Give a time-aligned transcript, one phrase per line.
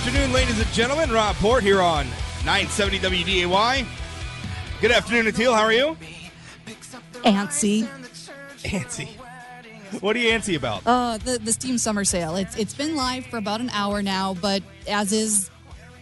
[0.00, 1.10] afternoon, ladies and gentlemen.
[1.10, 2.06] Rob Port here on
[2.46, 3.86] 970 WDAY.
[4.80, 5.54] Good afternoon, Atil.
[5.54, 5.94] How are you?
[7.22, 7.86] Antsy.
[8.62, 9.08] Antsy.
[10.00, 10.86] What are you antsy about?
[10.86, 12.36] Uh, the the Steam Summer Sale.
[12.36, 15.50] It's it's been live for about an hour now, but as is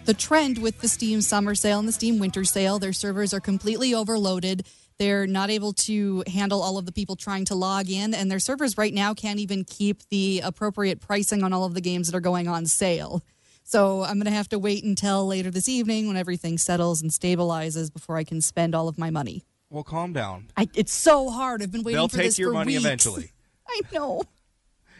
[0.04, 3.40] the trend with the Steam Summer Sale and the Steam Winter Sale, their servers are
[3.40, 4.64] completely overloaded.
[4.98, 8.38] They're not able to handle all of the people trying to log in, and their
[8.38, 12.16] servers right now can't even keep the appropriate pricing on all of the games that
[12.16, 13.24] are going on sale.
[13.68, 17.10] So I'm going to have to wait until later this evening when everything settles and
[17.10, 19.44] stabilizes before I can spend all of my money.
[19.68, 20.46] Well, calm down.
[20.56, 21.62] I, it's so hard.
[21.62, 22.84] I've been waiting They'll for take your money weeks.
[22.86, 23.30] eventually.
[23.68, 24.22] I know.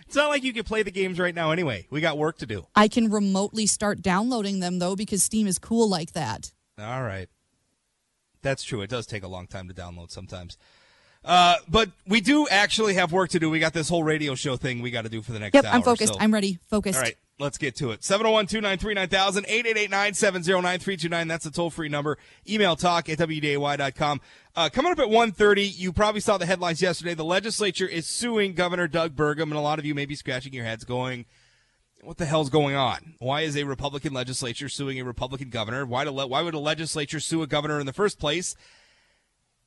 [0.07, 1.87] It's not like you can play the games right now anyway.
[1.89, 2.67] We got work to do.
[2.75, 6.53] I can remotely start downloading them though because Steam is cool like that.
[6.79, 7.31] All right.
[8.43, 8.83] That's true.
[8.83, 10.59] It does take a long time to download sometimes.
[11.25, 13.49] Uh, but we do actually have work to do.
[13.49, 15.65] We got this whole radio show thing we got to do for the next Yep,
[15.65, 15.73] hour.
[15.73, 16.13] I'm focused.
[16.13, 16.59] so- I'm ready.
[16.69, 16.99] Focused.
[16.99, 18.05] All right, let's get to it.
[18.05, 21.29] 701 293 9000 888 970 9329.
[21.29, 22.19] That's the toll free number.
[22.49, 24.21] Email talk at WDAY.com.
[24.57, 27.15] Uh, coming up at 1.30, you probably saw the headlines yesterday.
[27.15, 30.53] The legislature is suing Governor Doug Burgum, and a lot of you may be scratching
[30.53, 31.27] your heads going,
[32.03, 33.15] what the hell's going on?
[33.19, 35.85] Why is a Republican legislature suing a Republican governor?
[35.85, 38.57] Why, le- why would a legislature sue a governor in the first place?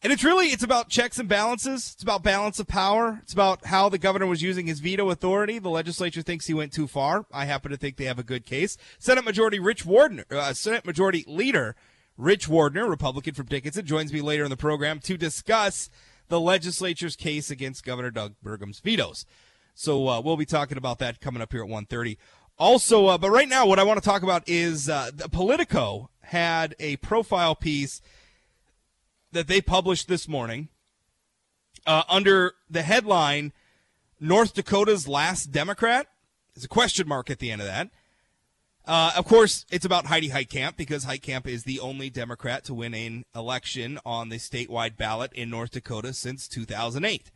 [0.04, 1.92] And it's really it's about checks and balances.
[1.94, 3.20] It's about balance of power.
[3.22, 5.60] It's about how the governor was using his veto authority.
[5.60, 7.28] The legislature thinks he went too far.
[7.32, 8.78] I happen to think they have a good case.
[8.98, 11.76] Senate Majority Rich Wardner, uh, Senate Majority Leader
[12.18, 15.90] Rich Wardner, Republican from Dickinson, joins me later in the program to discuss
[16.30, 19.26] the legislature's case against Governor Doug Burgum's vetoes.
[19.76, 22.18] So uh, we'll be talking about that coming up here at 1.30.
[22.58, 26.76] Also, uh, but right now, what I want to talk about is uh, Politico had
[26.80, 28.02] a profile piece
[29.32, 30.70] that they published this morning
[31.86, 33.54] uh, under the headline
[34.20, 36.08] North Dakota's Last Democrat.
[36.54, 37.90] There's a question mark at the end of that.
[38.86, 42.94] Uh, of course, it's about Heidi Heitkamp because Heitkamp is the only Democrat to win
[42.94, 47.32] an election on the statewide ballot in North Dakota since 2008.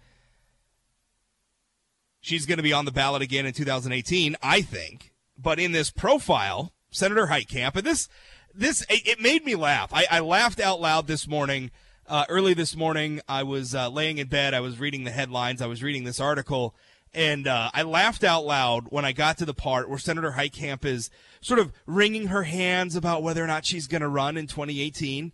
[2.20, 5.14] She's going to be on the ballot again in 2018, I think.
[5.38, 8.10] But in this profile, Senator Heitkamp, and this,
[8.54, 9.94] this, it it made me laugh.
[9.94, 11.70] I, I laughed out loud this morning.
[12.08, 14.54] Uh, early this morning, I was uh, laying in bed.
[14.54, 15.60] I was reading the headlines.
[15.60, 16.76] I was reading this article,
[17.16, 20.86] and uh, I laughed out loud when I got to the part where Senator Heitkamp
[20.86, 21.10] is
[21.42, 25.32] sort of wringing her hands about whether or not she's going to run in 2018.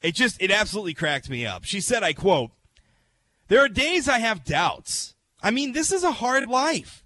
[0.00, 1.64] It just, it absolutely cracked me up.
[1.64, 2.52] She said, I quote,
[3.48, 5.14] There are days I have doubts.
[5.42, 7.04] I mean, this is a hard life.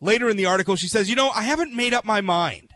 [0.00, 2.71] Later in the article, she says, You know, I haven't made up my mind.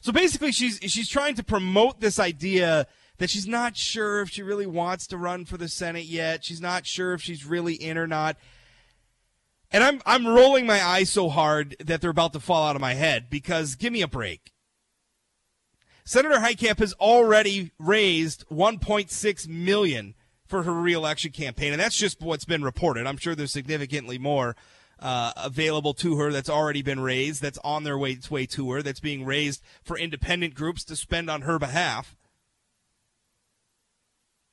[0.00, 2.86] So basically, she's she's trying to promote this idea
[3.18, 6.44] that she's not sure if she really wants to run for the Senate yet.
[6.44, 8.36] She's not sure if she's really in or not.
[9.70, 12.80] And I'm I'm rolling my eyes so hard that they're about to fall out of
[12.80, 14.52] my head because give me a break.
[16.04, 20.14] Senator Heitkamp has already raised 1.6 million
[20.46, 23.06] for her reelection campaign, and that's just what's been reported.
[23.06, 24.56] I'm sure there's significantly more
[25.00, 28.82] uh, available to her that's already been raised, that's on their way, way to her,
[28.82, 32.16] that's being raised for independent groups to spend on her behalf.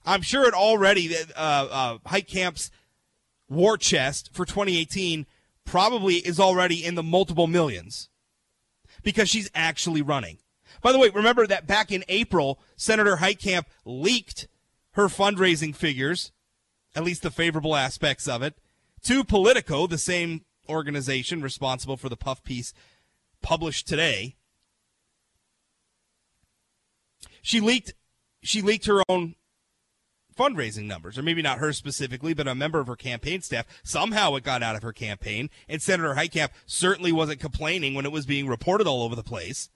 [0.06, 2.72] I'm sure it already uh, uh, Heitkamp's
[3.50, 5.26] war chest for 2018
[5.66, 8.10] probably is already in the multiple millions
[9.04, 10.38] because she's actually running.
[10.82, 14.48] By the way, remember that back in April, Senator Heitkamp leaked
[14.92, 16.32] her fundraising figures,
[16.96, 18.56] at least the favorable aspects of it,
[19.04, 22.74] to Politico, the same organization responsible for the puff piece
[23.42, 24.36] published today.
[27.42, 27.94] She leaked
[28.44, 29.36] she leaked her own
[30.38, 33.66] fundraising numbers, or maybe not her specifically, but a member of her campaign staff.
[33.84, 38.12] Somehow it got out of her campaign, and Senator Heitkamp certainly wasn't complaining when it
[38.12, 39.70] was being reported all over the place.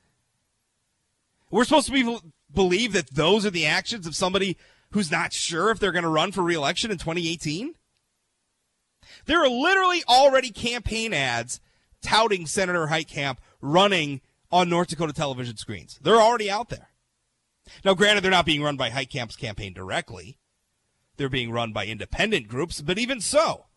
[1.50, 2.20] We're supposed to be,
[2.54, 4.58] believe that those are the actions of somebody
[4.92, 7.74] who's not sure if they're going to run for reelection in 2018?
[9.26, 11.60] There are literally already campaign ads
[12.02, 14.22] touting Senator Heitkamp running
[14.52, 16.00] on North Dakota television screens.
[16.02, 16.90] They're already out there.
[17.86, 20.38] Now, granted, they're not being run by Heitkamp's campaign directly.
[21.18, 23.68] They're being run by independent groups, but even so,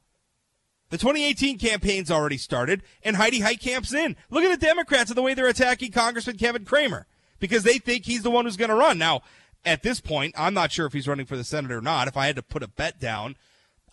[0.91, 4.17] the 2018 campaign's already started, and Heidi Heitkamp's in.
[4.31, 7.06] Look at the Democrats and the way they're attacking Congressman Kevin Cramer
[7.38, 8.99] because they think he's the one who's going to run.
[8.99, 9.23] Now,
[9.64, 12.08] at this point, I'm not sure if he's running for the Senate or not.
[12.08, 13.37] If I had to put a bet down,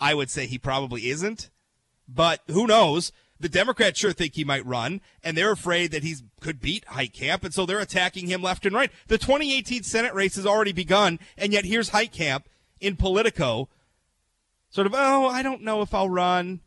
[0.01, 1.51] I would say he probably isn't.
[2.07, 3.13] But who knows?
[3.39, 7.43] The Democrats sure think he might run, and they're afraid that he could beat Heitkamp,
[7.43, 8.91] and so they're attacking him left and right.
[9.07, 12.43] The 2018 Senate race has already begun, and yet here's Heitkamp
[12.79, 13.69] in Politico,
[14.69, 16.59] sort of, oh, I don't know if I'll run.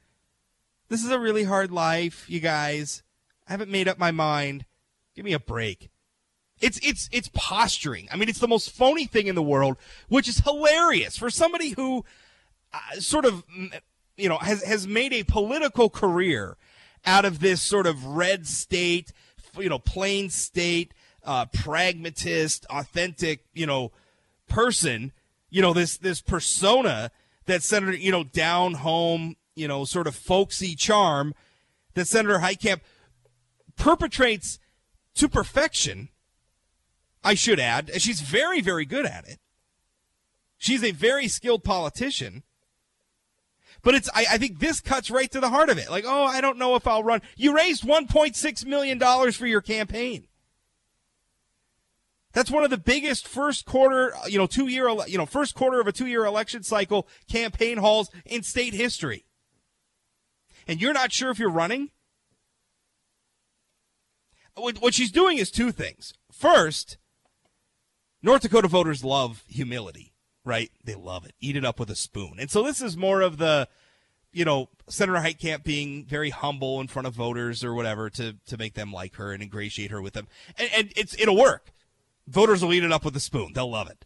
[0.88, 3.02] This is a really hard life, you guys.
[3.46, 4.64] I haven't made up my mind.
[5.14, 5.90] Give me a break.
[6.60, 8.08] It's it's it's posturing.
[8.12, 9.76] I mean, it's the most phony thing in the world,
[10.08, 12.04] which is hilarious for somebody who
[12.74, 13.44] uh, sort of
[14.16, 16.56] you know has has made a political career
[17.06, 19.12] out of this sort of red state,
[19.58, 23.92] you know, plain state, uh, pragmatist, authentic, you know,
[24.48, 25.12] person.
[25.50, 27.10] You know, this this persona
[27.46, 31.34] that Senator, you know, down home, you know, sort of folksy charm
[31.94, 32.80] that Senator Heitkamp
[33.76, 34.58] perpetrates
[35.14, 36.08] to perfection.
[37.22, 39.38] I should add, she's very, very good at it.
[40.58, 42.42] She's a very skilled politician.
[43.84, 45.90] But it's, I, I, think this cuts right to the heart of it.
[45.90, 47.20] Like, oh, I don't know if I'll run.
[47.36, 50.26] You raised $1.6 million for your campaign.
[52.32, 55.80] That's one of the biggest first quarter, you know, two year, you know, first quarter
[55.80, 59.26] of a two year election cycle campaign hauls in state history.
[60.66, 61.90] And you're not sure if you're running?
[64.56, 66.14] What she's doing is two things.
[66.32, 66.96] First,
[68.22, 70.13] North Dakota voters love humility,
[70.44, 70.70] right?
[70.84, 71.34] They love it.
[71.40, 72.34] Eat it up with a spoon.
[72.38, 73.68] And so this is more of the,
[74.32, 78.56] you know, Senator Heitkamp being very humble in front of voters or whatever to to
[78.56, 80.28] make them like her and ingratiate her with them.
[80.58, 81.72] And, and it's it'll work.
[82.26, 83.52] Voters will eat it up with a spoon.
[83.54, 84.04] They'll love it.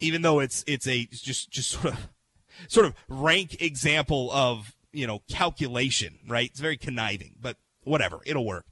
[0.00, 2.08] Even though it's it's a just just sort of
[2.68, 6.50] sort of rank example of, you know, calculation, right?
[6.50, 8.66] It's very conniving, but whatever, it'll work.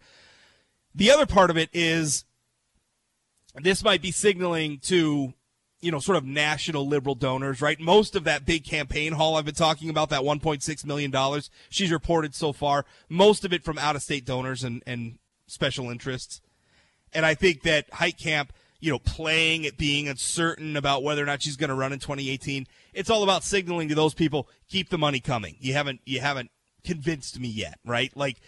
[0.95, 2.25] The other part of it is
[3.55, 5.35] this might be signaling to
[5.81, 7.81] you know sort of national liberal donors right?
[7.81, 11.93] Most of that big campaign haul i've been talking about that 1.6 million dollars she's
[11.93, 12.85] reported so far.
[13.09, 16.41] Most of it from out of state donors and and special interests.
[17.13, 18.49] And i think that heitkamp
[18.81, 21.99] you know playing at being uncertain about whether or not she's going to run in
[21.99, 25.57] 2018 it's all about signaling to those people keep the money coming.
[25.61, 26.51] You haven't you haven't
[26.85, 28.15] convinced me yet right?
[28.17, 28.39] Like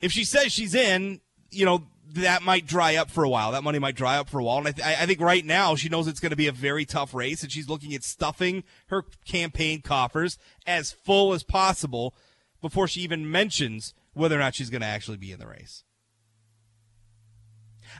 [0.00, 1.20] if she says she's in
[1.50, 3.52] you know that might dry up for a while.
[3.52, 4.58] That money might dry up for a while.
[4.58, 6.84] And I, th- I think right now she knows it's going to be a very
[6.84, 12.14] tough race, and she's looking at stuffing her campaign coffers as full as possible
[12.60, 15.84] before she even mentions whether or not she's going to actually be in the race.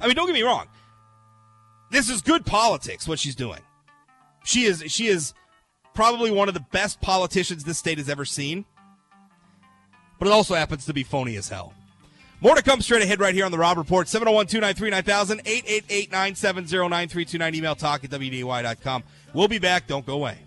[0.00, 0.68] I mean, don't get me wrong.
[1.90, 3.06] This is good politics.
[3.06, 3.60] What she's doing,
[4.44, 5.34] she is she is
[5.94, 8.64] probably one of the best politicians this state has ever seen.
[10.18, 11.72] But it also happens to be phony as hell.
[12.44, 14.06] More to come straight ahead right here on the Rob Report.
[14.06, 17.54] 701 293 9000 888 970 9329.
[17.54, 19.02] Email talk at WDAY.com.
[19.32, 19.86] We'll be back.
[19.86, 20.43] Don't go away.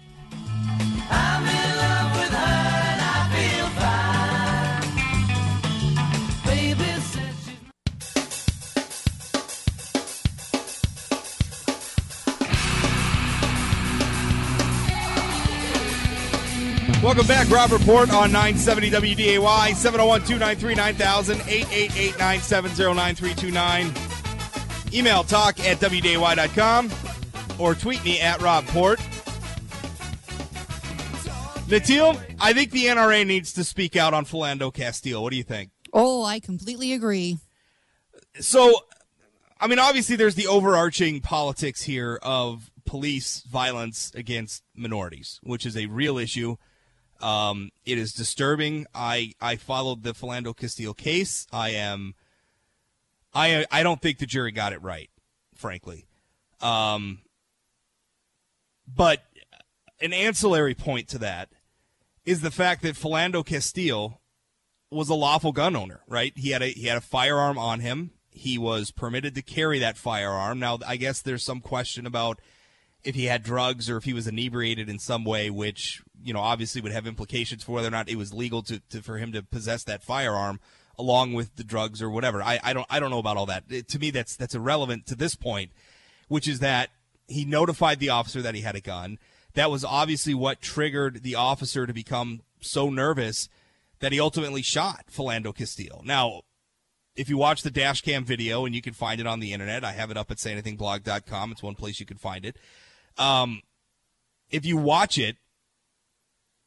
[17.08, 24.94] Welcome back, Rob Report on 970 WDAY, 701 293 9000, 888 970 9329.
[24.94, 26.92] Email talk at WDAY.com
[27.60, 28.98] or tweet me at RobPort.
[31.70, 35.24] Natil, I think the NRA needs to speak out on Philando Castile.
[35.24, 35.70] What do you think?
[35.94, 37.38] Oh, I completely agree.
[38.42, 38.82] So,
[39.62, 45.78] I mean, obviously, there's the overarching politics here of police violence against minorities, which is
[45.78, 46.58] a real issue.
[47.22, 48.88] Um, it is disturbing.
[48.94, 51.48] I I followed the Philando Castile case.
[51.52, 52.16] I am.
[53.34, 55.10] I I don't think the jury got it right,
[55.56, 56.06] frankly.
[56.62, 57.20] Um,
[58.88, 59.24] but
[60.02, 61.50] an ancillary point to that
[62.26, 64.22] is the fact that Philando Castile
[64.92, 66.34] was a lawful gun owner, right?
[66.36, 68.12] He had a he had a firearm on him.
[68.30, 70.60] He was permitted to carry that firearm.
[70.60, 72.40] Now, I guess there's some question about
[73.04, 76.40] if he had drugs or if he was inebriated in some way, which you know
[76.40, 79.32] obviously would have implications for whether or not it was legal to, to for him
[79.32, 80.60] to possess that firearm
[81.00, 82.42] along with the drugs or whatever.
[82.42, 83.64] I, I don't I don't know about all that.
[83.70, 85.72] It, to me, that's that's irrelevant to this point,
[86.28, 86.90] which is that
[87.28, 89.20] he notified the officer that he had a gun.
[89.54, 93.50] That was obviously what triggered the officer to become so nervous
[94.00, 96.02] that he ultimately shot Philando Castile.
[96.06, 96.42] Now,
[97.16, 99.84] if you watch the dash cam video, and you can find it on the internet,
[99.84, 101.52] I have it up at sayanythingblog.com.
[101.52, 102.58] It's one place you can find it.
[103.18, 103.62] Um,
[104.50, 105.38] if you watch it,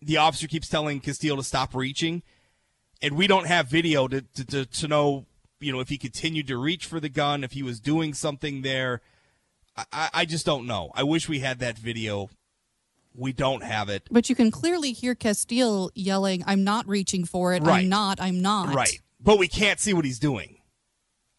[0.02, 2.23] the officer keeps telling Castile to stop reaching,
[3.02, 5.26] and we don't have video to, to, to, to know,
[5.61, 8.62] you know, if he continued to reach for the gun, if he was doing something
[8.62, 9.00] there.
[9.92, 10.90] I, I just don't know.
[10.95, 12.28] I wish we had that video.
[13.14, 14.09] We don't have it.
[14.11, 17.62] But you can clearly hear Castile yelling, I'm not reaching for it.
[17.62, 17.80] Right.
[17.80, 18.21] I'm not.
[18.21, 18.75] I'm not.
[18.75, 19.00] Right.
[19.21, 20.59] But we can't see what he's doing.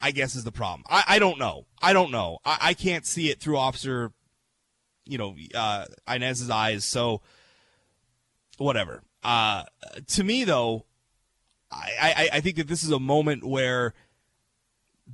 [0.01, 0.83] I guess is the problem.
[0.89, 1.65] I, I don't know.
[1.81, 2.39] I don't know.
[2.43, 4.11] I, I can't see it through Officer
[5.05, 6.85] you know uh, Yanez's eyes.
[6.85, 7.21] So
[8.57, 9.03] whatever.
[9.23, 9.63] Uh,
[10.07, 10.85] to me, though,
[11.71, 13.93] I, I, I think that this is a moment where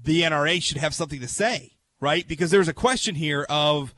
[0.03, 2.27] the NRA should have something to say, right?
[2.27, 3.93] Because there's a question here of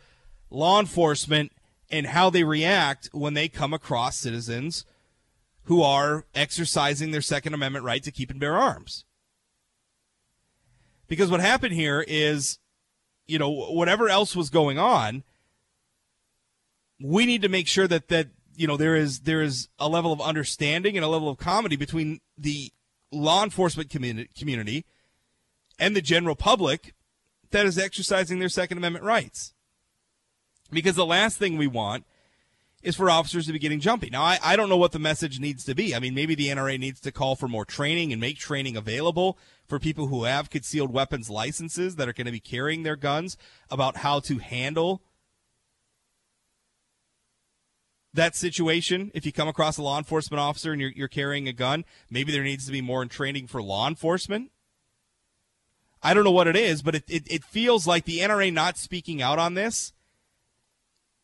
[0.50, 1.52] law enforcement
[1.92, 4.86] and how they react when they come across citizens
[5.64, 9.06] who are exercising their Second Amendment right to keep and bear arms.
[11.08, 12.60] Because what happened here is,
[13.28, 15.24] you know, whatever else was going on,
[17.02, 20.12] we need to make sure that that you know there is there is a level
[20.12, 22.72] of understanding and a level of comity between the
[23.12, 24.86] law enforcement community community
[25.80, 26.94] and the general public
[27.52, 29.54] that is exercising their Second Amendment rights.
[30.72, 32.06] Because the last thing we want
[32.84, 34.10] is for officers to be getting jumpy.
[34.10, 35.96] Now, I, I don't know what the message needs to be.
[35.96, 39.38] I mean, maybe the NRA needs to call for more training and make training available
[39.68, 43.36] for people who have concealed weapons licenses that are going to be carrying their guns
[43.70, 45.02] about how to handle
[48.14, 51.54] that situation if you come across a law enforcement officer and you're, you're carrying a
[51.54, 54.52] gun maybe there needs to be more in training for law enforcement
[56.02, 58.78] i don't know what it is but it, it, it feels like the nra not
[58.78, 59.94] speaking out on this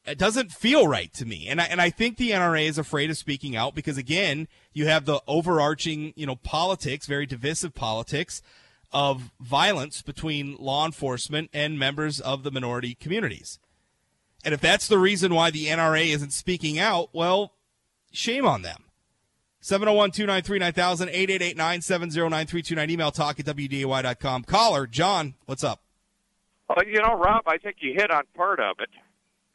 [0.06, 1.48] it doesn't feel right to me.
[1.48, 4.88] And I, and I think the NRA is afraid of speaking out because again, you
[4.88, 8.42] have the overarching, you know, politics, very divisive politics
[8.92, 13.60] of violence between law enforcement and members of the minority communities.
[14.46, 17.52] And if that's the reason why the NRA isn't speaking out, well,
[18.12, 18.84] shame on them.
[19.60, 22.90] 701 293 9000 888 970 9329.
[22.92, 24.44] Email talk at WDAY.com.
[24.44, 25.82] Caller, John, what's up?
[26.70, 28.90] Well, you know, Rob, I think you hit on part of it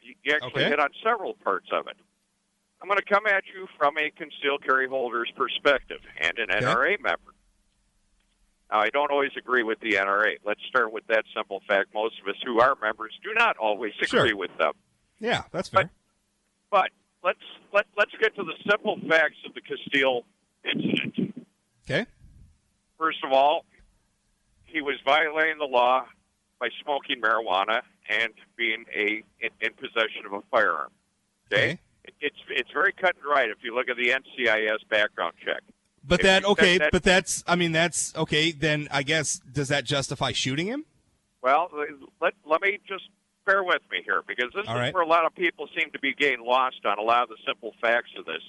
[0.03, 0.71] you actually Okay.
[0.71, 1.97] hit on several parts of it.
[2.83, 6.65] I'm going to come at you from a concealed carry holder's perspective and an Okay.
[6.65, 7.33] NRA member.
[8.71, 10.37] Now, I don't always agree with the NRA.
[10.45, 11.93] Let's start with that simple fact.
[11.93, 14.21] Most of us who are members do not always Sure.
[14.21, 14.73] agree with them.
[15.19, 15.91] Yeah, that's fair.
[16.71, 16.91] But
[17.25, 17.39] let's
[17.73, 20.25] let let's get to the simple facts of the Castile
[20.65, 21.47] incident.
[21.85, 22.07] Okay.
[22.97, 23.65] First of all,
[24.67, 26.07] he was violating the law
[26.61, 30.91] by smoking marijuana and being a in, in possession of a firearm.
[31.53, 31.79] Okay, Okay.
[32.05, 35.63] It, it's it's very cut and dried if you look at the NCIS background check.
[36.03, 38.53] But If that okay, that- but that's I mean that's okay.
[38.53, 40.85] Then I guess does that justify shooting him?
[41.43, 41.71] Well,
[42.21, 43.05] let let me just
[43.47, 44.95] bear with me here because this All is right.
[44.95, 47.37] where a lot of people seem to be getting lost on a lot of the
[47.47, 48.43] simple facts of this.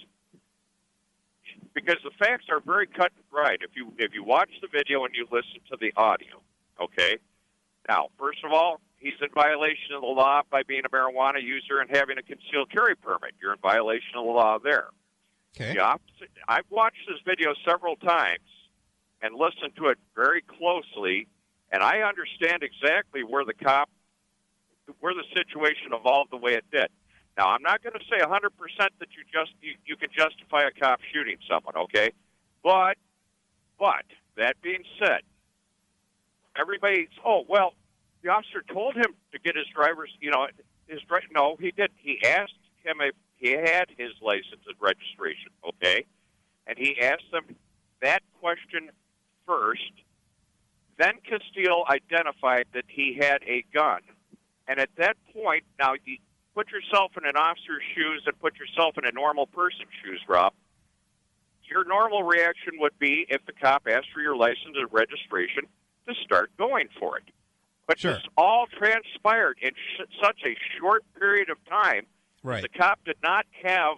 [1.73, 3.59] Because the facts are very cut and dried.
[3.61, 6.41] If you if you watch the video and you listen to the audio,
[6.81, 7.17] okay.
[7.87, 11.79] Now, first of all, he's in violation of the law by being a marijuana user
[11.79, 13.33] and having a concealed carry permit.
[13.41, 14.87] You're in violation of the law there.
[15.55, 15.73] Okay.
[15.73, 16.31] The opposite.
[16.47, 18.47] I've watched this video several times
[19.21, 21.27] and listened to it very closely,
[21.71, 23.89] and I understand exactly where the cop,
[24.99, 26.87] where the situation evolved the way it did.
[27.37, 28.29] Now, I'm not going to say 100%
[28.77, 32.11] that you just you, you can justify a cop shooting someone, okay?
[32.63, 32.97] But,
[33.79, 34.05] but
[34.37, 35.21] that being said,
[36.55, 37.73] everybody's oh well,
[38.23, 40.47] the officer told him to get his driver's, you know,
[40.87, 40.99] his
[41.33, 41.91] no, he did.
[41.97, 42.53] He asked
[42.83, 46.05] him if he had his license and registration, okay,
[46.67, 47.43] and he asked them
[48.01, 48.89] that question
[49.45, 49.91] first.
[50.97, 54.01] Then Castile identified that he had a gun,
[54.67, 56.17] and at that point, now you
[56.53, 60.53] put yourself in an officer's shoes and put yourself in a normal person's shoes, Rob.
[61.63, 65.63] Your normal reaction would be if the cop asked for your license and registration
[66.07, 67.23] to start going for it.
[67.87, 68.13] But Sure.
[68.13, 72.05] this all transpired in sh- such a short period of time.
[72.43, 72.61] Right.
[72.61, 73.97] The cop did not have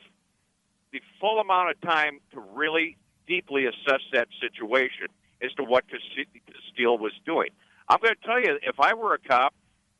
[0.91, 2.97] the full amount of time to really
[3.27, 5.07] deeply assess that situation
[5.41, 7.49] as to what Castile was doing.
[7.89, 9.53] I'm going to tell you, if I were a cop,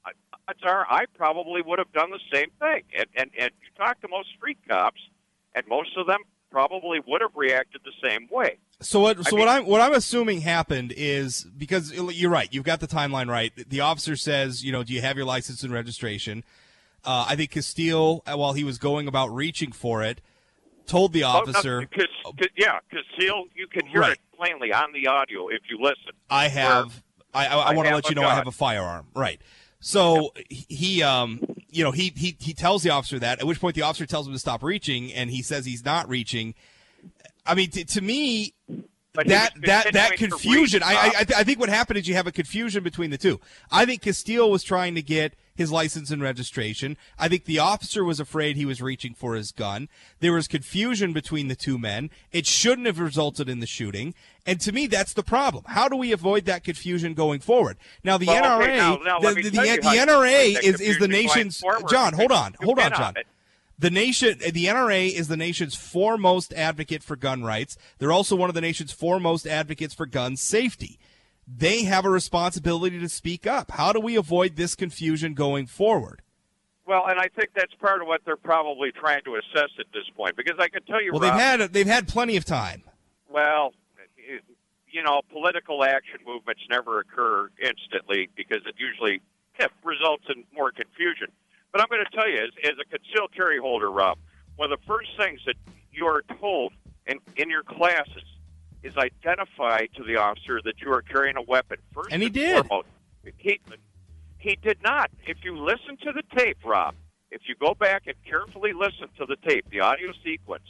[0.06, 0.12] I-
[0.48, 2.84] odds are I probably would have done the same thing.
[2.98, 5.02] And, and, and you talk to most street cops,
[5.56, 6.20] and most of them
[6.52, 8.58] probably would have reacted the same way.
[8.80, 9.26] So what?
[9.26, 12.48] So I what I'm what I'm assuming happened is because you're right.
[12.52, 13.52] You've got the timeline right.
[13.70, 16.44] The officer says, you know, do you have your license and registration?
[17.06, 20.22] Uh, I think Castile, uh, while he was going about reaching for it,
[20.86, 24.12] told the officer, Oh, no, 'cause- 'cause- yeah, Castile, you can hear Right.
[24.14, 26.14] it plainly on the audio if you listen.
[26.30, 27.04] I have.
[27.34, 29.08] I, I, I I want to let you know I have a firearm.
[29.16, 29.42] Right.
[29.80, 33.40] So he, um, you know, he, he he tells the officer that.
[33.40, 36.08] At which point the officer tells him to stop reaching, and he says he's not
[36.08, 36.54] reaching.
[37.46, 38.54] I mean, t- to me,
[39.14, 40.82] But that that that confusion.
[40.84, 43.40] I, I I think what happened is you have a confusion between the two.
[43.72, 46.98] I think Castile was trying to get his license and registration.
[47.20, 49.88] I think the officer was afraid he was reaching for his gun.
[50.20, 52.10] There was confusion between the two men.
[52.32, 54.16] It shouldn't have resulted in the shooting.
[54.48, 55.64] And to me, that's the problem.
[55.68, 57.78] How do we avoid that confusion going forward?
[58.04, 61.08] Now, the Well, NRA, okay, now- now the, the, the, the NRA is, is the
[61.08, 61.62] nation's.
[61.88, 63.14] John, hold on, hold on, John.
[63.16, 63.28] it.
[63.84, 67.76] The nation, the NRA is the nation's foremost advocate for gun rights.
[67.98, 71.02] They're also one of the nation's foremost advocates for gun safety.
[71.46, 73.72] They have a responsibility to speak up.
[73.72, 76.22] How do we avoid this confusion going forward?
[76.88, 80.10] Well, and I think that's part of what they're probably trying to assess at this
[80.16, 82.84] point, because I can tell you, Well, Rob, they've had they've had plenty of time.
[83.28, 83.74] well,
[84.90, 89.22] you know, political action movements never occur instantly because it usually
[89.84, 91.28] results in more confusion.
[91.74, 94.20] But I'm going to tell you, as, as a concealed carry holder, Rob,
[94.56, 95.56] one of the first things that
[95.92, 96.72] you are told
[97.08, 98.24] in, in your classes
[98.84, 101.78] is identify to the officer that you are carrying a weapon.
[101.92, 102.68] First And he did.
[102.68, 102.88] Foremost.
[103.38, 103.60] He,
[104.38, 105.10] he did not.
[105.26, 106.94] If you listen to the tape, Rob,
[107.32, 110.68] if you go back and carefully listen to the tape, the audio sequence,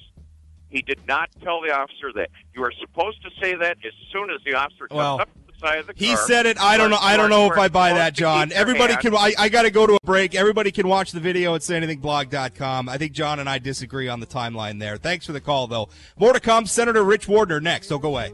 [0.69, 2.29] he did not tell the officer that.
[2.55, 5.29] You are supposed to say that as soon as the officer comes Well, up
[5.63, 6.07] side of the car.
[6.07, 6.59] He said it.
[6.59, 6.97] I don't know.
[6.99, 8.51] I don't know if I buy that, John.
[8.51, 9.15] Everybody can.
[9.15, 10.35] I, I got to go to a break.
[10.35, 12.89] Everybody can watch the video at sayanythingblog.com.
[12.89, 14.97] I think John and I disagree on the timeline there.
[14.97, 15.89] Thanks for the call, though.
[16.17, 16.65] More to come.
[16.65, 17.87] Senator Rich Wardner next.
[17.87, 18.33] Don't go away.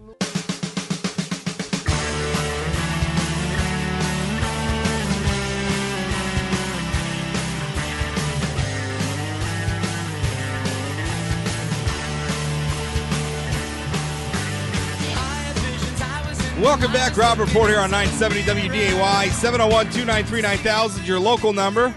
[16.62, 17.16] Welcome back.
[17.16, 19.30] Rob Report here on 970 WDAY.
[19.30, 21.94] 701 293 9000, your local number.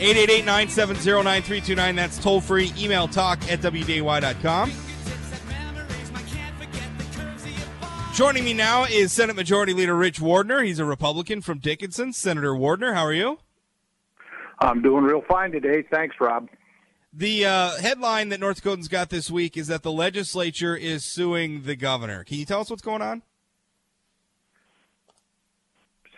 [0.00, 1.96] 888 970 9329.
[1.96, 2.72] That's toll free.
[2.78, 4.72] Email talk at WDAY.com.
[8.14, 10.62] Joining me now is Senate Majority Leader Rich Wardner.
[10.62, 12.14] He's a Republican from Dickinson.
[12.14, 13.38] Senator Wardner, how are you?
[14.60, 15.84] I'm doing real fine today.
[15.90, 16.48] Thanks, Rob.
[17.12, 21.62] The uh, headline that North Dakotans got this week is that the legislature is suing
[21.62, 22.22] the governor.
[22.24, 23.22] Can you tell us what's going on?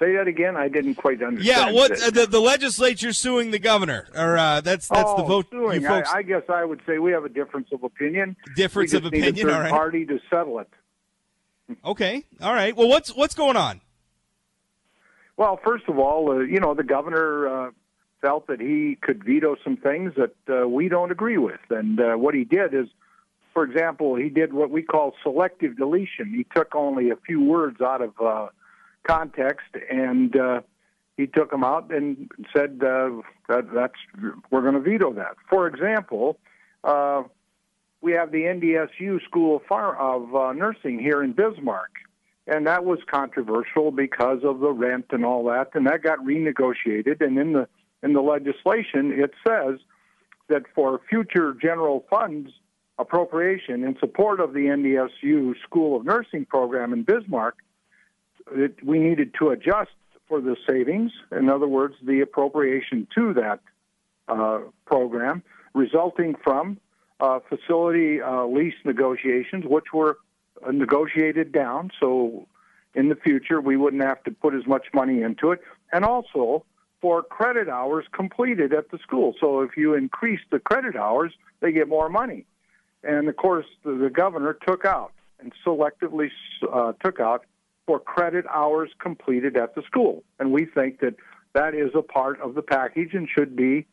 [0.00, 0.56] Say that again.
[0.56, 1.44] I didn't quite understand.
[1.44, 5.22] Yeah, what uh, the the legislature suing the governor, or uh, that's that's oh, the
[5.24, 5.46] vote.
[5.50, 5.82] Suing.
[5.82, 8.34] You folks, I, I guess I would say we have a difference of opinion.
[8.56, 9.70] Difference we of opinion, A third all right.
[9.70, 10.70] party to settle it.
[11.84, 12.74] okay, all right.
[12.74, 13.82] Well, what's what's going on?
[15.36, 17.70] Well, first of all, uh, you know the governor uh,
[18.20, 22.14] felt that he could veto some things that uh, we don't agree with, and uh,
[22.14, 22.86] what he did is,
[23.52, 26.32] for example, he did what we call selective deletion.
[26.34, 28.48] He took only a few words out of uh,
[29.02, 30.60] context and uh,
[31.16, 33.10] he took them out and said uh,
[33.48, 33.94] that that's
[34.50, 35.36] we're going to veto that.
[35.48, 36.38] For example,
[36.82, 37.24] uh,
[38.00, 41.90] we have the NDSU School of, of uh, Nursing here in Bismarck,
[42.46, 47.20] and that was controversial because of the rent and all that, and that got renegotiated.
[47.20, 47.68] And in the
[48.02, 49.78] in the legislation, it says
[50.48, 52.50] that for future general funds
[52.98, 57.56] appropriation in support of the NDSU School of Nursing program in Bismarck,
[58.52, 59.90] it, we needed to adjust
[60.28, 61.12] for the savings.
[61.32, 63.60] In other words, the appropriation to that
[64.28, 65.42] uh, program
[65.74, 66.78] resulting from
[67.20, 70.18] uh, facility uh, lease negotiations, which were
[70.66, 71.90] uh, negotiated down.
[72.00, 72.46] So
[72.94, 75.60] in the future, we wouldn't have to put as much money into it.
[75.92, 76.64] And also
[77.00, 79.34] for credit hours completed at the school.
[79.40, 82.46] So if you increase the credit hours, they get more money.
[83.02, 86.28] And of course, the, the governor took out and selectively
[86.70, 87.46] uh, took out
[87.86, 90.22] for credit hours completed at the school.
[90.38, 91.14] And we think that
[91.54, 93.86] that is a part of the package and should be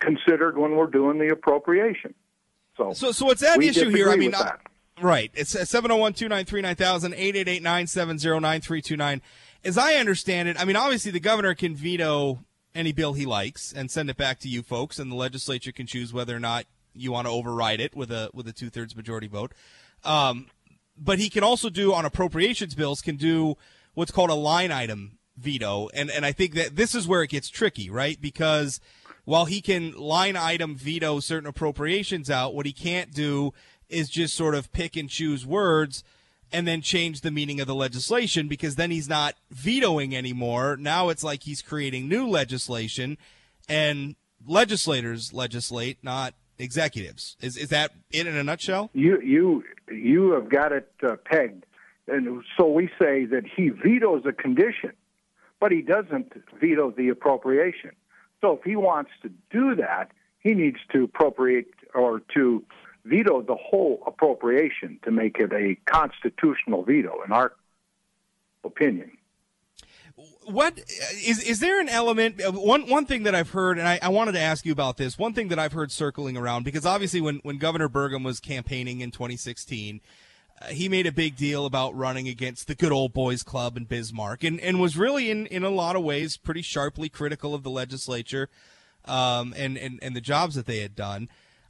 [0.00, 2.14] considered when we're doing the appropriation.
[2.76, 4.10] So, so, so what's that issue here?
[4.10, 4.52] I mean, I, uh,
[5.00, 5.30] right.
[5.34, 9.22] It's uh, 701 293 9000, 888 970 9329.
[9.66, 13.72] As I understand it, I mean, obviously the governor can veto any bill he likes
[13.72, 16.66] and send it back to you folks, and the legislature can choose whether or not
[16.94, 19.52] you want to override it with a with a two thirds majority vote.
[20.04, 20.46] Um,
[20.96, 23.56] but he can also do on appropriations bills can do
[23.94, 27.30] what's called a line item veto, and and I think that this is where it
[27.30, 28.20] gets tricky, right?
[28.20, 28.78] Because
[29.24, 33.52] while he can line item veto certain appropriations out, what he can't do
[33.88, 36.04] is just sort of pick and choose words
[36.52, 40.76] and then change the meaning of the legislation because then he's not vetoing anymore.
[40.78, 43.18] Now it's like he's creating new legislation
[43.68, 47.36] and legislators legislate, not executives.
[47.40, 48.90] Is is that it in a nutshell?
[48.94, 51.64] You you you have got it uh, pegged,
[52.08, 54.92] and so we say that he vetoes a condition,
[55.60, 57.90] but he doesn't veto the appropriation.
[58.40, 62.64] So if he wants to do that, he needs to appropriate or to
[63.06, 67.52] veto the whole appropriation to make it a constitutional veto, in our
[68.64, 69.12] opinion.
[70.46, 72.40] What is is there an element?
[72.54, 75.18] One one thing that I've heard, and I, I wanted to ask you about this.
[75.18, 79.00] One thing that I've heard circling around because obviously when when Governor Burgum was campaigning
[79.00, 80.00] in 2016.
[80.58, 83.84] Uh, he made a big deal about running against the good old boys club in
[83.84, 87.62] Bismarck and, and was really in, in a lot of ways pretty sharply critical of
[87.62, 88.48] the legislature
[89.04, 91.28] um, and, and and the jobs that they had done.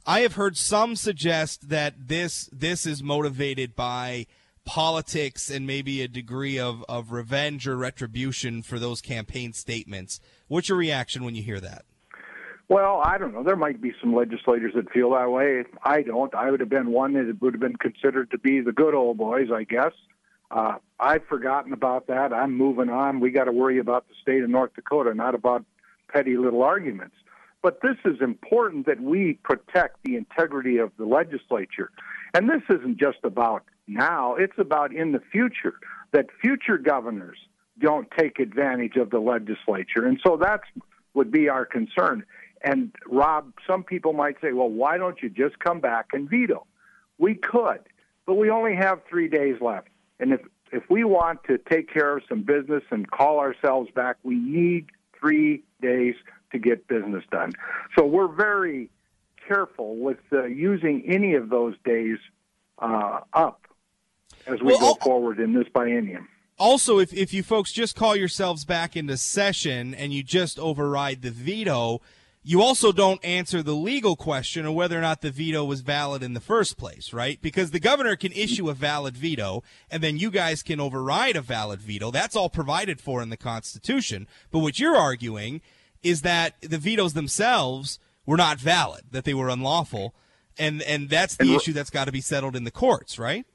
[0.09, 4.27] I have heard some suggest that this this is motivated by
[4.63, 10.21] politics and maybe a degree of, of revenge or retribution for those campaign statements.
[10.47, 11.83] What's your reaction when you hear that?
[12.69, 13.43] Well, I don't know.
[13.43, 15.65] There might be some legislators that feel that way.
[15.83, 16.33] I don't.
[16.33, 19.17] I would have been one that would have been considered to be the good old
[19.17, 19.91] boys, I guess.
[20.49, 22.31] Uh, I've forgotten about that.
[22.31, 23.19] I'm moving on.
[23.19, 25.65] We got to worry about the state of North Dakota, not about
[26.07, 27.15] petty little arguments.
[27.67, 31.91] But this is important that we protect the integrity of the legislature.
[32.33, 35.73] And this isn't just about now, it's about in the future,
[36.13, 37.37] that future governors
[37.77, 40.05] don't take advantage of the legislature.
[40.05, 40.61] And so that
[41.13, 42.23] would be our concern.
[42.61, 46.65] And Rob, some people might say, well, why don't you just come back and veto?
[47.17, 47.81] We could,
[48.25, 49.89] but we only have three days left.
[50.21, 50.39] And if,
[50.71, 54.85] if we want to take care of some business and call ourselves back, we need
[55.19, 56.15] three days
[56.51, 57.53] to get business done.
[57.97, 58.89] So we're very
[59.47, 62.17] careful with uh, using any of those days
[62.79, 63.67] uh, up
[64.45, 66.25] as we well, go forward in this biennium.
[66.59, 71.21] Also, if, if you folks just call yourselves back into session and you just override
[71.21, 72.01] the veto,
[72.43, 76.23] you also don't answer the legal question of whether or not the veto was valid
[76.23, 77.39] in the first place, right?
[77.41, 81.41] Because the governor can issue a valid veto and then you guys can override a
[81.41, 82.09] valid veto.
[82.09, 84.27] That's all provided for in the Constitution.
[84.49, 85.61] But what you're arguing
[86.07, 90.13] is that the vetoes themselves were not valid, that they were unlawful.
[90.59, 93.45] And, and that's the and issue that's got to be settled in the courts, right?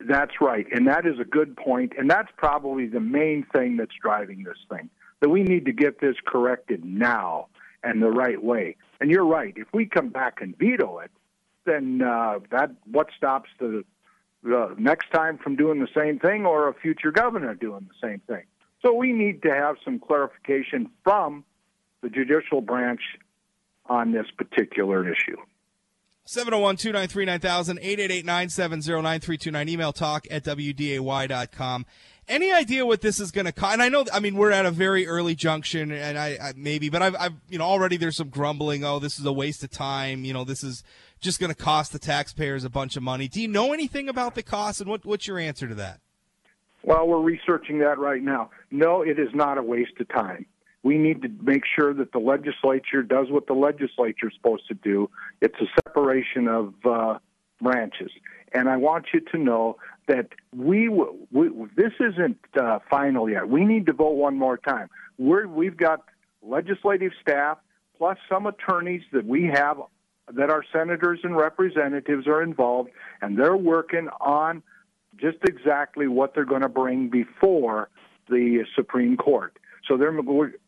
[0.00, 0.66] That's right.
[0.72, 1.56] And that is a good.
[1.66, 6.00] And that's probably the main thing that's driving this thing that we need to get
[6.00, 7.48] this corrected now
[7.82, 8.76] and the right way.
[9.00, 9.54] And you're right.
[9.56, 11.10] If we come back and veto it,
[11.64, 13.84] then uh, that what stops the,
[14.42, 18.20] the next time from doing the same thing or a future governor doing the same
[18.26, 18.44] thing?
[18.84, 21.44] So we need to have some clarification from
[22.02, 23.00] the judicial branch
[23.86, 25.36] on this particular issue.
[26.28, 29.68] 701 293 9000, 888 970 9329.
[29.70, 31.86] Email talk at WDAY.com.
[32.28, 33.72] Any idea what this is going to cost?
[33.72, 36.90] And I know, I mean, we're at a very early junction, and I, I maybe,
[36.90, 38.84] but I've, I've, you know, already there's some grumbling.
[38.84, 40.26] Oh, this is a waste of time.
[40.26, 40.84] You know, this is
[41.20, 43.26] just going to cost the taxpayers a bunch of money.
[43.28, 46.00] Do you know anything about the cost, and what, what's your answer to that?
[46.82, 48.50] Well, we're researching that right now.
[48.70, 50.44] No, it is not a waste of time.
[50.88, 54.74] We need to make sure that the legislature does what the legislature is supposed to
[54.74, 55.10] do.
[55.42, 57.18] It's a separation of uh,
[57.60, 58.10] branches.
[58.54, 63.50] And I want you to know that we, we this isn't uh, final yet.
[63.50, 64.88] We need to vote one more time.
[65.18, 66.04] We're, we've got
[66.40, 67.58] legislative staff
[67.98, 69.76] plus some attorneys that we have
[70.38, 72.88] that our senators and representatives are involved,
[73.20, 74.62] and they're working on
[75.20, 77.90] just exactly what they're going to bring before
[78.30, 79.52] the Supreme Court.
[79.88, 79.96] So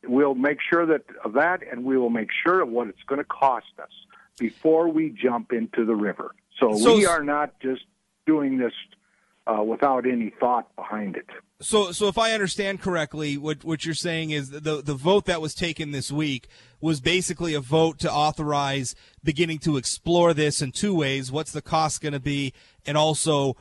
[0.08, 3.20] we'll make sure that of that, and we will make sure of what it's going
[3.20, 3.90] to cost us
[4.38, 6.34] before we jump into the river.
[6.58, 7.82] So, so we are not just
[8.26, 8.72] doing this
[9.46, 11.26] uh, without any thought behind it.
[11.62, 15.42] So, so if I understand correctly, what what you're saying is the the vote that
[15.42, 16.48] was taken this week
[16.80, 21.60] was basically a vote to authorize beginning to explore this in two ways: what's the
[21.60, 22.54] cost going to be,
[22.86, 23.56] and also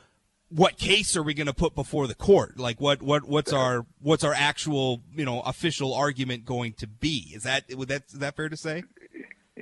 [0.50, 2.58] what case are we going to put before the court?
[2.58, 7.30] Like what what what's our what's our actual you know official argument going to be?
[7.34, 8.82] Is that would that is that fair to say?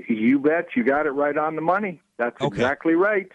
[0.09, 0.69] You bet.
[0.75, 2.01] You got it right on the money.
[2.17, 2.47] That's okay.
[2.47, 3.31] exactly right.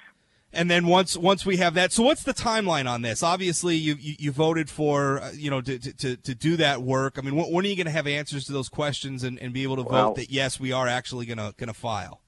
[0.52, 3.24] And then once once we have that, so what's the timeline on this?
[3.24, 7.18] Obviously, you you, you voted for uh, you know to, to to do that work.
[7.18, 9.54] I mean, when, when are you going to have answers to those questions and, and
[9.54, 12.23] be able to well, vote that yes, we are actually going to going to file?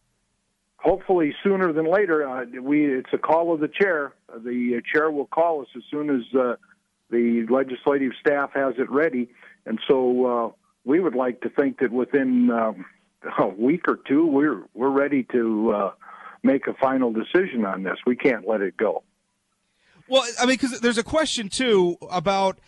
[0.86, 2.28] Hopefully sooner than later.
[2.28, 4.14] Uh, we it's a call of the chair.
[4.30, 6.56] The uh, chair will call us as soon as uh,
[7.10, 9.30] the legislative staff has it ready,
[9.66, 10.52] and so uh,
[10.86, 12.86] we would like to think that within um,
[13.40, 15.92] a week or two we're we're ready to uh,
[16.44, 17.98] make a final decision on this.
[18.06, 19.04] We can't let it go.
[20.08, 22.60] Well, I mean, because there's a question too about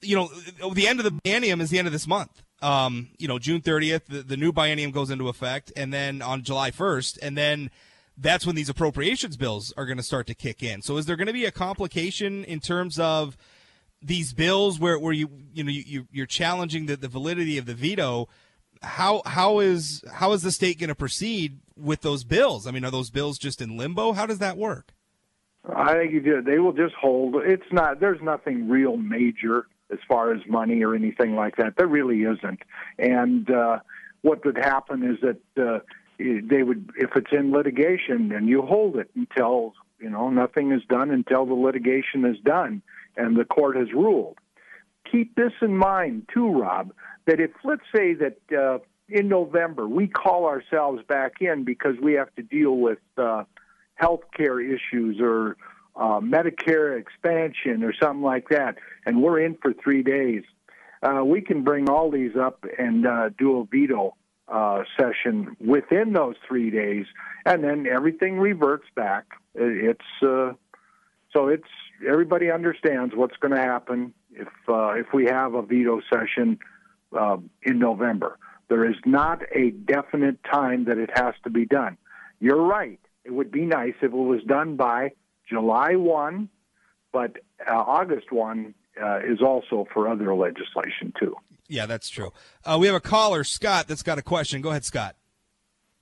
[0.00, 0.28] you know
[0.72, 3.60] the end of the biennium is the end of this month um, you know, June
[3.60, 7.70] 30th, the, the new biennium goes into effect, and then on July 1st, and then
[8.16, 10.82] that's when these appropriations bills are going to start to kick in.
[10.82, 13.36] So, is there going to be a complication in terms of
[14.02, 17.74] these bills where, where you you know you, you're challenging the, the validity of the
[17.74, 18.28] veto?
[18.82, 22.66] How how is how is the state going to proceed with those bills?
[22.66, 24.12] I mean, are those bills just in limbo?
[24.12, 24.92] How does that work?
[25.74, 26.42] I think you do.
[26.42, 27.36] They will just hold.
[27.44, 28.00] It's not.
[28.00, 31.74] There's nothing real major as far as money or anything like that.
[31.76, 32.60] There really isn't.
[32.98, 33.78] And uh,
[34.22, 35.80] what would happen is that uh,
[36.18, 40.82] they would, if it's in litigation, then you hold it until you know nothing is
[40.88, 42.82] done until the litigation is done
[43.16, 44.38] and the court has ruled.
[45.10, 46.92] Keep this in mind too, Rob.
[47.26, 52.14] That if let's say that uh, in November we call ourselves back in because we
[52.14, 53.44] have to deal with uh,
[53.94, 55.56] health care issues or
[55.96, 58.76] uh, Medicare expansion or something like that,
[59.08, 60.42] and we're in for three days,
[61.02, 64.14] uh, we can bring all these up and uh, do a veto
[64.48, 67.06] uh, session within those three days,
[67.46, 69.24] and then everything reverts back.
[69.54, 70.52] It's uh,
[71.34, 71.68] so it's
[72.06, 76.58] everybody understands what's going to happen if uh, if we have a veto session
[77.18, 78.38] uh, in November.
[78.68, 81.96] There is not a definite time that it has to be done.
[82.40, 83.00] You're right.
[83.24, 85.12] It would be nice if it was done by
[85.48, 86.50] July 1,
[87.10, 91.34] but uh, August 1 uh, is also for other legislation, too.
[91.68, 92.32] Yeah, that's true.
[92.64, 94.62] Uh, we have a caller, Scott, that's got a question.
[94.62, 95.16] Go ahead, Scott.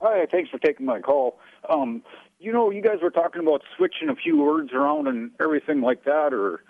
[0.01, 1.39] Hi, thanks for taking my call.
[1.69, 2.03] Um,
[2.39, 6.03] you know, you guys were talking about switching a few words around and everything like
[6.05, 6.63] that, or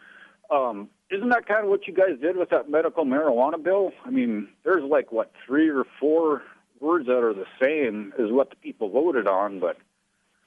[0.49, 3.91] um, isn't that kind of what you guys did with that medical marijuana bill?
[4.05, 6.43] I mean, there's like what three or four
[6.79, 9.77] words that are the same as what the people voted on, but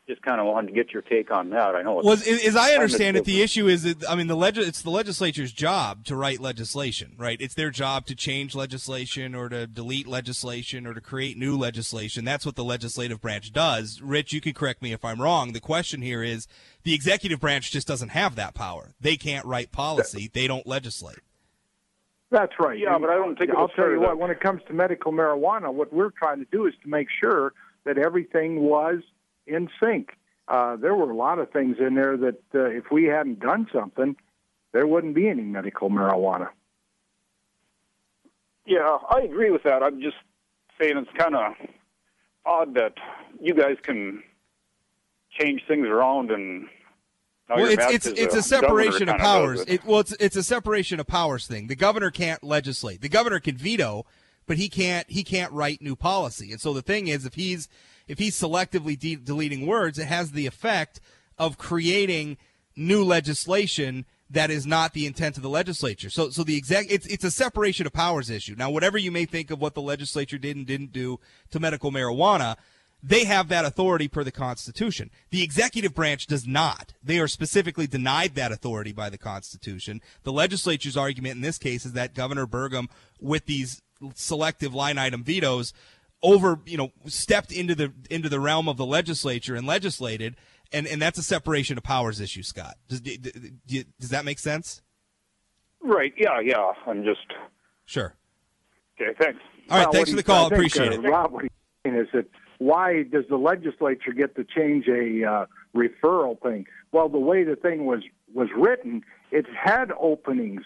[0.08, 1.74] just kind of wanted to get your take on that.
[1.76, 1.94] I know.
[1.94, 4.82] Was well, as I understand it, the issue is that I mean the leg- it's
[4.82, 7.40] the legislature's job to write legislation, right?
[7.40, 12.24] It's their job to change legislation or to delete legislation or to create new legislation.
[12.24, 14.00] That's what the legislative branch does.
[14.02, 15.52] Rich, you can correct me if I'm wrong.
[15.52, 16.48] The question here is
[16.82, 18.94] the executive branch just doesn't have that power.
[19.00, 20.30] They can't write policy.
[20.32, 21.20] They don't legislate.
[22.30, 22.78] That's right.
[22.78, 24.18] Yeah, but I don't think I'll tell you what.
[24.18, 27.52] When it comes to medical marijuana, what we're trying to do is to make sure
[27.84, 29.00] that everything was
[29.50, 30.16] in sync.
[30.48, 33.68] Uh, there were a lot of things in there that uh, if we hadn't done
[33.72, 34.16] something,
[34.72, 36.48] there wouldn't be any medical marijuana.
[38.66, 39.82] Yeah, I agree with that.
[39.82, 40.16] I'm just
[40.80, 41.52] saying it's kind of
[42.46, 42.94] odd that
[43.40, 44.22] you guys can
[45.38, 46.68] change things around and
[47.48, 49.62] well, it's it's it's a separation of powers.
[49.62, 49.68] It.
[49.68, 51.66] It, well, it's it's a separation of powers thing.
[51.66, 53.00] The governor can't legislate.
[53.00, 54.06] The governor can veto,
[54.46, 56.52] but he can't he can't write new policy.
[56.52, 57.68] And so the thing is, if he's
[58.10, 61.00] if he's selectively de- deleting words, it has the effect
[61.38, 62.36] of creating
[62.74, 66.10] new legislation that is not the intent of the legislature.
[66.10, 68.56] So, so the exact it's it's a separation of powers issue.
[68.58, 71.20] Now, whatever you may think of what the legislature did and didn't do
[71.52, 72.56] to medical marijuana,
[73.00, 75.10] they have that authority per the Constitution.
[75.30, 76.94] The executive branch does not.
[77.04, 80.00] They are specifically denied that authority by the Constitution.
[80.24, 82.88] The legislature's argument in this case is that Governor Burgum,
[83.20, 83.82] with these
[84.14, 85.72] selective line item vetoes,
[86.22, 90.36] over you know stepped into the into the realm of the legislature and legislated
[90.72, 92.76] and and that's a separation of powers issue scott.
[92.88, 94.82] Does, does that make sense?
[95.82, 96.12] Right.
[96.16, 96.72] Yeah yeah.
[96.86, 97.26] I'm just
[97.86, 98.14] sure.
[99.00, 99.40] Okay thanks.
[99.70, 100.46] All right thanks for the call.
[100.46, 101.08] appreciate uh, it.
[101.08, 101.50] Rob what he's
[101.84, 102.26] saying is that
[102.58, 106.66] why does the legislature get to change a uh, referral thing?
[106.92, 108.02] Well the way the thing was
[108.34, 110.62] was written it had openings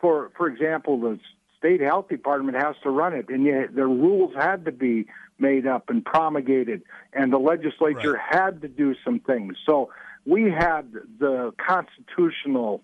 [0.00, 1.18] for for example the
[1.58, 5.06] state health department has to run it, and yet the rules had to be
[5.38, 8.22] made up and promulgated, and the legislature right.
[8.28, 9.56] had to do some things.
[9.66, 9.90] So
[10.24, 12.82] we had the constitutional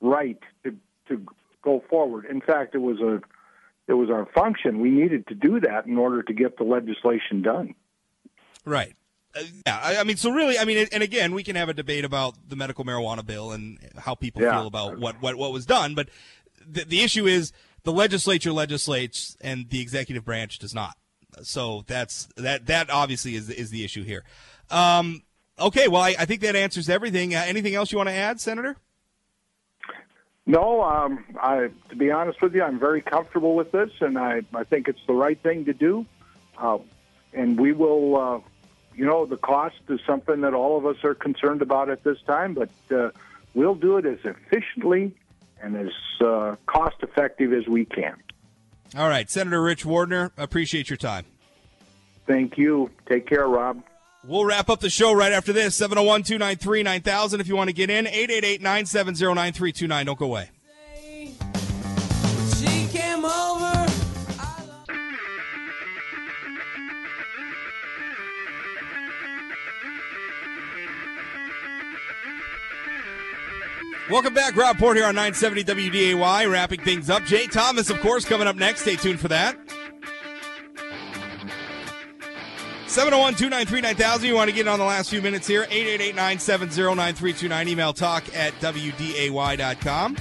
[0.00, 0.76] right to
[1.08, 1.24] to
[1.62, 2.26] go forward.
[2.26, 3.20] In fact, it was a
[3.86, 4.80] it was our function.
[4.80, 7.74] We needed to do that in order to get the legislation done.
[8.64, 8.94] Right.
[9.36, 11.74] Uh, yeah, I, I, mean, so really, I mean, and again, we can have a
[11.74, 14.52] debate about the medical marijuana bill and how people yeah.
[14.52, 16.08] feel about what, what, what was done, but
[16.66, 17.52] the, the issue is
[17.84, 20.96] the legislature legislates and the executive branch does not.
[21.42, 22.66] So that's that.
[22.66, 24.24] That obviously is is the issue here.
[24.70, 25.22] Um,
[25.58, 27.34] okay, well, I, I, think that answers everything.
[27.34, 28.76] Uh, anything else you want to add, Senator?
[30.46, 34.42] No, um, I, to be honest with you, I'm very comfortable with this, and I,
[34.54, 36.06] I think it's the right thing to do.
[36.56, 36.78] Uh,
[37.32, 38.40] and we will, uh,
[38.94, 42.18] you know, the cost is something that all of us are concerned about at this
[42.26, 43.10] time, but uh,
[43.54, 45.12] we'll do it as efficiently
[45.64, 48.16] and as uh, cost effective as we can.
[48.96, 51.24] All right, Senator Rich Wardner, appreciate your time.
[52.26, 52.90] Thank you.
[53.08, 53.82] Take care, Rob.
[54.26, 55.74] We'll wrap up the show right after this.
[55.74, 58.06] 701 293 9000 if you want to get in.
[58.06, 60.06] 888 970 9329.
[60.06, 60.50] Don't go away.
[74.10, 77.24] Welcome back, Rob Port here on 970 WDAY, wrapping things up.
[77.24, 78.82] Jay Thomas, of course, coming up next.
[78.82, 79.56] Stay tuned for that.
[82.86, 84.28] 701 293 9000.
[84.28, 85.62] You want to get in on the last few minutes here.
[85.70, 87.68] 888 970 9329.
[87.68, 90.16] Email talk at WDAY.com.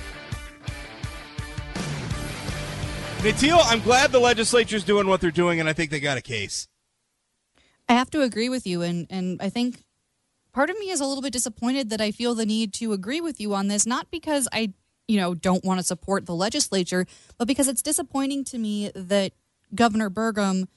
[3.17, 6.22] Natil, I'm glad the legislature's doing what they're doing, and I think they got a
[6.22, 6.67] case.
[7.89, 9.84] I have to agree with you, and, and I think
[10.53, 13.21] part of me is a little bit disappointed that I feel the need to agree
[13.21, 14.73] with you on this, not because I,
[15.07, 17.05] you know, don't want to support the legislature,
[17.37, 19.33] but because it's disappointing to me that
[19.75, 20.67] Governor Burgum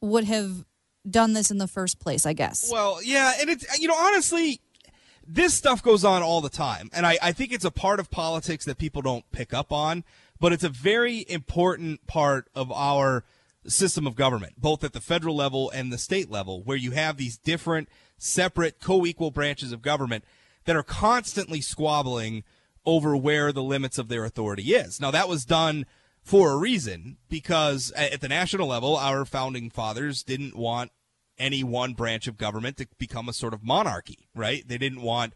[0.00, 0.64] would have
[1.08, 2.70] done this in the first place, I guess.
[2.70, 4.60] Well, yeah, and it's you know honestly,
[5.26, 8.10] this stuff goes on all the time, and I, I think it's a part of
[8.10, 10.04] politics that people don't pick up on,
[10.38, 13.24] but it's a very important part of our
[13.66, 17.16] system of government, both at the federal level and the state level, where you have
[17.16, 20.24] these different, separate, co-equal branches of government
[20.64, 22.44] that are constantly squabbling
[22.84, 25.00] over where the limits of their authority is.
[25.00, 25.86] Now that was done
[26.22, 30.92] for a reason because at the national level, our founding fathers didn't want
[31.38, 34.66] any one branch of government to become a sort of monarchy, right?
[34.66, 35.34] They didn't want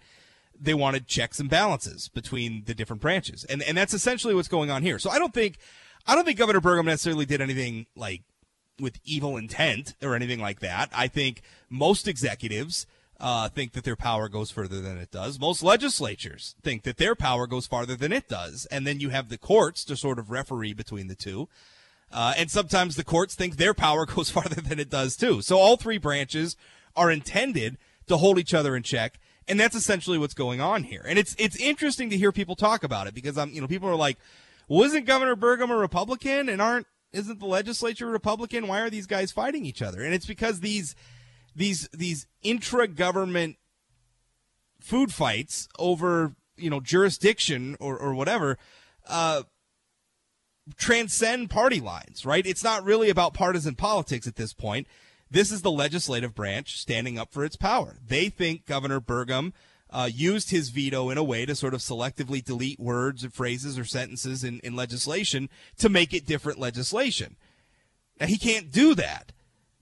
[0.62, 3.44] they wanted checks and balances between the different branches.
[3.44, 4.98] And and that's essentially what's going on here.
[4.98, 5.58] So I don't think
[6.06, 8.22] I don't think Governor Burgum necessarily did anything like
[8.80, 10.90] with evil intent or anything like that.
[10.94, 12.86] I think most executives
[13.20, 15.38] uh, think that their power goes further than it does.
[15.38, 18.66] Most legislatures think that their power goes farther than it does.
[18.66, 21.48] And then you have the courts to sort of referee between the two.
[22.10, 25.42] Uh, and sometimes the courts think their power goes farther than it does too.
[25.42, 26.56] So all three branches
[26.96, 29.20] are intended to hold each other in check.
[29.46, 31.04] And that's essentially what's going on here.
[31.06, 33.88] And it's, it's interesting to hear people talk about it because I'm, you know, people
[33.88, 34.16] are like,
[34.68, 38.68] well, isn't Governor Burgum a Republican and aren't, isn't the legislature Republican?
[38.68, 40.02] Why are these guys fighting each other?
[40.02, 40.94] And it's because these,
[41.54, 43.56] these, these intra-government
[44.80, 48.58] food fights over, you know, jurisdiction or, or whatever,
[49.08, 49.42] uh,
[50.76, 52.46] transcend party lines, right?
[52.46, 54.86] It's not really about partisan politics at this point.
[55.30, 57.96] This is the legislative branch standing up for its power.
[58.04, 59.52] They think Governor Burgum
[59.92, 63.78] uh, used his veto in a way to sort of selectively delete words or phrases
[63.78, 65.48] or sentences in, in legislation
[65.78, 67.36] to make it different legislation.
[68.18, 69.32] Now, he can't do that.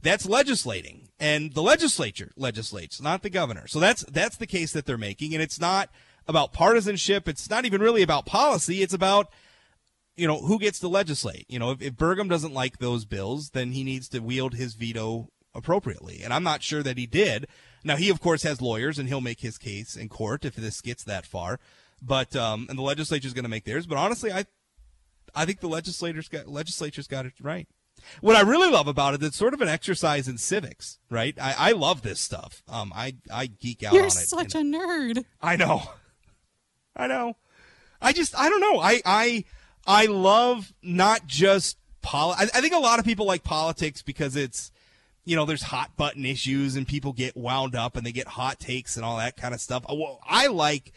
[0.00, 3.66] That's legislating, and the legislature legislates, not the governor.
[3.66, 5.90] So that's that's the case that they're making, and it's not
[6.28, 7.26] about partisanship.
[7.26, 8.80] It's not even really about policy.
[8.82, 9.28] It's about
[10.18, 11.46] you know, who gets to legislate?
[11.48, 15.28] You know, if, if doesn't like those bills, then he needs to wield his veto
[15.54, 16.22] appropriately.
[16.24, 17.46] And I'm not sure that he did.
[17.88, 20.82] Now, he, of course, has lawyers and he'll make his case in court if this
[20.82, 21.58] gets that far.
[22.02, 23.86] But, um, and the legislature is going to make theirs.
[23.86, 24.44] But honestly, I,
[25.34, 27.66] I think the legislators got, legislature's got it right.
[28.20, 31.34] What I really love about it, it's sort of an exercise in civics, right?
[31.40, 32.62] I, I love this stuff.
[32.68, 34.12] Um, I, I geek out You're on it.
[34.12, 35.24] such a nerd.
[35.40, 35.82] I know.
[36.94, 37.36] I know.
[38.02, 38.80] I just, I don't know.
[38.80, 39.44] I, I,
[39.86, 44.36] I love not just poli- I, I think a lot of people like politics because
[44.36, 44.70] it's,
[45.28, 48.58] you know, there's hot button issues and people get wound up and they get hot
[48.58, 49.84] takes and all that kind of stuff.
[49.86, 50.90] Well, I like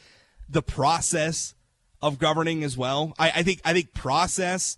[0.47, 1.53] the process
[2.01, 3.13] of governing as well.
[3.19, 4.77] I, I think I think process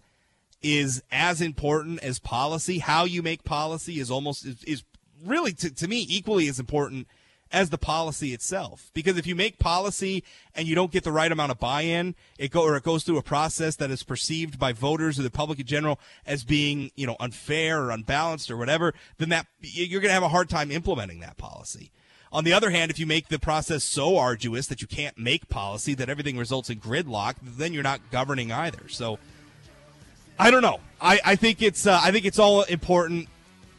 [0.64, 2.80] is as important as policy.
[2.80, 4.84] How you make policy is almost is, is
[5.24, 7.08] really to, to me equally as important
[7.54, 8.90] as the policy itself.
[8.94, 10.24] Because if you make policy
[10.56, 13.20] and you don't get the right amount of buy-in, it go or it goes through
[13.20, 17.06] a process that is perceived by voters or the public in general as being, you
[17.06, 20.72] know, unfair or unbalanced or whatever, then that you're going to have a hard time
[20.72, 21.92] implementing that policy.
[22.32, 25.48] On the other hand, if you make the process so arduous that you can't make
[25.50, 28.90] policy, that everything results in gridlock, then you're not governing either.
[28.90, 29.20] So,
[30.40, 30.80] I don't know.
[31.00, 33.30] I, I think it's uh, I think it's all important.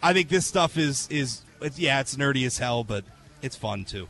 [0.01, 1.43] I think this stuff is is
[1.75, 3.05] yeah, it's nerdy as hell, but
[3.44, 4.09] it's fun too.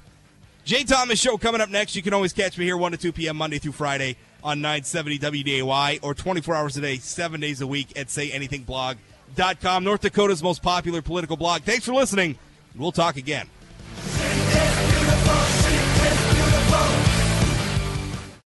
[0.64, 1.94] Jay Thomas Show coming up next.
[1.94, 3.36] You can always catch me here 1 to 2 p.m.
[3.36, 7.98] Monday through Friday on 970 WDAY or 24 hours a day, seven days a week
[7.98, 11.62] at sayanythingblog.com, North Dakota's most popular political blog.
[11.62, 12.38] Thanks for listening.
[12.76, 13.48] We'll talk again.